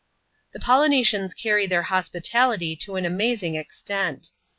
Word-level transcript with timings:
257 0.53 0.53
The 0.53 0.65
Polynesians 1.29 1.33
cany 1.35 1.67
their 1.69 1.83
hospitality 1.83 2.75
to 2.75 2.95
an 2.95 3.05
amazing 3.05 3.53
extent. 3.55 4.31